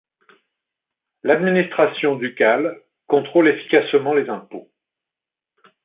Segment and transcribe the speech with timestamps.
[1.21, 4.67] L'administration ducale contrôle efficacement les impôts.